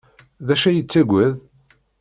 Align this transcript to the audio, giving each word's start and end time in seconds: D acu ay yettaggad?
D 0.45 0.49
acu 0.53 0.65
ay 0.67 0.75
yettaggad? 0.77 1.35